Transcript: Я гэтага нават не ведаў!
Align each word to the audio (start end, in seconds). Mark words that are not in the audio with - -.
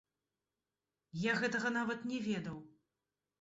Я 1.31 1.35
гэтага 1.41 1.69
нават 1.77 2.09
не 2.13 2.19
ведаў! 2.29 2.57